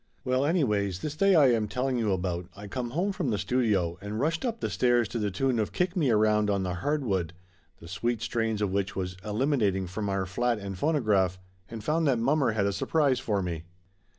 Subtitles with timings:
[0.25, 3.99] Well anyways, this day I am telling you about, I come home from the studio,
[4.01, 7.33] and rushed up the stairs to the tune of Kick Me Around on the Hardwood,
[7.79, 11.37] the sweet strains of which was eliminating from our flat and phonograph,
[11.69, 13.65] and found that mommer had a sur prise for me.